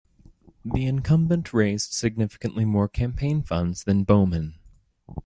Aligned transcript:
The 0.65 0.87
incumbent 0.87 1.53
raised 1.53 1.93
significantly 1.93 2.65
more 2.65 2.87
campaign 2.87 3.43
funds 3.43 3.83
than 3.83 4.03
Bowman. 4.03 4.55